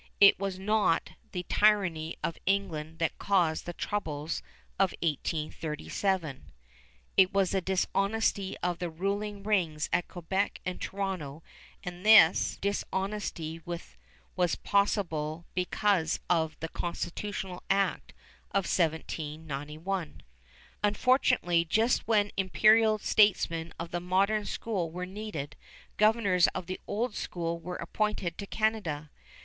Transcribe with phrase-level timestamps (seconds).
[0.19, 4.41] It was not the tyranny of England that caused the troubles
[4.79, 6.51] of 1837.
[7.17, 11.43] It was the dishonesty of the ruling rings at Quebec and Toronto,
[11.83, 13.99] and this dishonesty was
[14.63, 18.11] possible because of the Constitutional Act
[18.49, 20.23] of 1791.
[20.83, 25.55] Unfortunately, just when imperial statesmen of the modern school were needed,
[25.97, 29.11] governors of the old school were appointed to Canada.